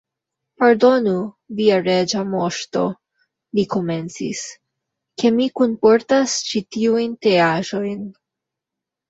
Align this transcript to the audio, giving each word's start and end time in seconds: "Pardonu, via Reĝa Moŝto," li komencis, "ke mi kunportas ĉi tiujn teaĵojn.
"Pardonu, 0.61 1.11
via 1.59 1.75
Reĝa 1.87 2.23
Moŝto," 2.29 2.85
li 3.59 3.67
komencis, 3.75 4.41
"ke 5.23 5.33
mi 5.37 5.49
kunportas 5.63 6.35
ĉi 6.49 6.65
tiujn 6.79 7.15
teaĵojn. 7.29 8.03